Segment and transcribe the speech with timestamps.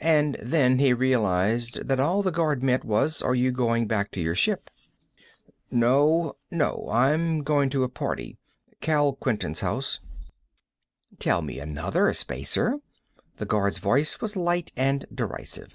[0.00, 4.20] And then he realized that all the guard meant was, are you going back to
[4.22, 4.70] your ship?
[5.70, 6.36] "No.
[6.50, 8.38] No, I'm going to a party.
[8.80, 10.00] Kal Quinton's house."
[11.18, 12.78] "Tell me another, Spacer."
[13.36, 15.74] The guard's voice was light and derisive.